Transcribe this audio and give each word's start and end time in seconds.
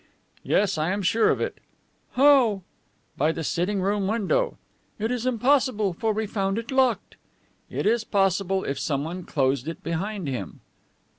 "Yes, 0.41 0.79
I 0.79 0.89
am 0.89 1.03
sure 1.03 1.29
of 1.29 1.39
it." 1.39 1.59
"How?" 2.13 2.63
"By 3.17 3.31
the 3.31 3.43
sitting 3.43 3.83
room 3.83 4.07
window." 4.07 4.57
"It 4.97 5.11
is 5.11 5.27
impossible, 5.27 5.93
for 5.93 6.11
we 6.11 6.25
found 6.25 6.57
it 6.57 6.71
locked." 6.71 7.17
"It 7.69 7.85
is 7.85 8.03
possible, 8.03 8.63
if 8.63 8.79
someone 8.79 9.25
closed 9.25 9.67
it 9.67 9.83
behind 9.83 10.27
him." 10.27 10.61